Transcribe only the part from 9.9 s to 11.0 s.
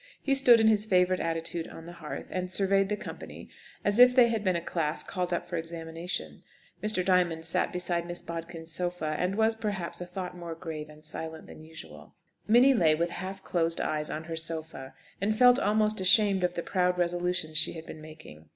a thought more grave